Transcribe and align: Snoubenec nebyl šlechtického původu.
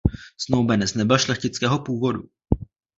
Snoubenec 0.37 0.93
nebyl 0.93 1.17
šlechtického 1.17 1.79
původu. 1.79 2.29